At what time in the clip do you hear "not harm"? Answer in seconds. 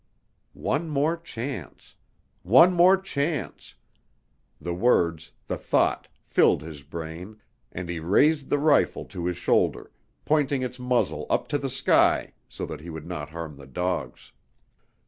13.05-13.57